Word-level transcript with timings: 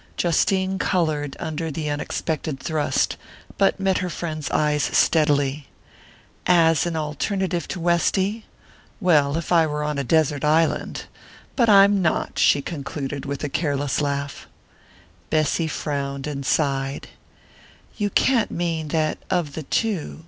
Justine 0.17 0.79
coloured 0.79 1.37
under 1.39 1.69
the 1.69 1.87
unexpected 1.87 2.59
thrust, 2.59 3.17
but 3.59 3.79
met 3.79 3.99
her 3.99 4.09
friend's 4.09 4.49
eyes 4.49 4.81
steadily. 4.81 5.67
"As 6.47 6.87
an 6.87 6.95
alternative 6.95 7.67
to 7.67 7.79
Westy? 7.79 8.45
Well, 8.99 9.37
if 9.37 9.51
I 9.51 9.67
were 9.67 9.83
on 9.83 9.99
a 9.99 10.03
desert 10.03 10.43
island 10.43 11.03
but 11.55 11.69
I'm 11.69 12.01
not!" 12.01 12.39
she 12.39 12.63
concluded 12.63 13.25
with 13.27 13.43
a 13.43 13.47
careless 13.47 14.01
laugh. 14.01 14.47
Bessy 15.29 15.67
frowned 15.67 16.25
and 16.25 16.47
sighed. 16.47 17.09
"You 17.95 18.09
can't 18.09 18.49
mean 18.49 18.87
that, 18.87 19.19
of 19.29 19.53
the 19.53 19.61
two 19.61 20.19